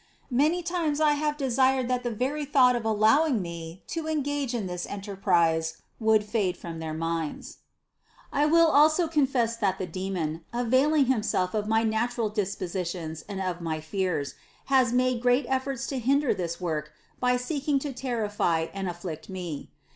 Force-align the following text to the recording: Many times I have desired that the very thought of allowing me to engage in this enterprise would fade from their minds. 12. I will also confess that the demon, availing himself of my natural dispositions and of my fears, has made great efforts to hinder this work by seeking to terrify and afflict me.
Many 0.31 0.63
times 0.63 0.99
I 0.99 1.11
have 1.11 1.37
desired 1.37 1.87
that 1.87 2.01
the 2.01 2.09
very 2.09 2.43
thought 2.43 2.75
of 2.75 2.83
allowing 2.85 3.39
me 3.39 3.83
to 3.89 4.07
engage 4.07 4.55
in 4.55 4.65
this 4.65 4.87
enterprise 4.87 5.77
would 5.99 6.23
fade 6.23 6.57
from 6.57 6.79
their 6.79 6.95
minds. 6.95 7.59
12. 8.31 8.43
I 8.43 8.51
will 8.51 8.65
also 8.65 9.07
confess 9.07 9.55
that 9.57 9.77
the 9.77 9.85
demon, 9.85 10.43
availing 10.51 11.05
himself 11.05 11.53
of 11.53 11.67
my 11.67 11.83
natural 11.83 12.29
dispositions 12.29 13.23
and 13.29 13.39
of 13.39 13.61
my 13.61 13.79
fears, 13.79 14.33
has 14.73 14.91
made 14.91 15.21
great 15.21 15.45
efforts 15.47 15.85
to 15.85 15.99
hinder 15.99 16.33
this 16.33 16.59
work 16.59 16.91
by 17.19 17.37
seeking 17.37 17.77
to 17.77 17.93
terrify 17.93 18.69
and 18.73 18.89
afflict 18.89 19.29
me. 19.29 19.69